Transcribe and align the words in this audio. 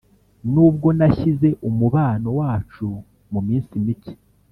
nubwo 0.53 0.87
nashyize 0.97 1.47
umubano 1.69 2.27
wacu 2.39 2.87
muminsi 3.31 3.73
mike, 3.85 4.13